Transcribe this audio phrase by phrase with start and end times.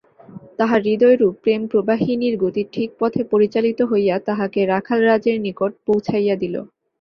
[0.59, 6.55] তাঁহার হৃদয়রূপ প্রেম-প্রবাহিণীর গতি ঠিক পথে পরিচালিত হইয়া তাঁহাকে রাখালরাজের নিকট পৌঁছাইয়া দিল।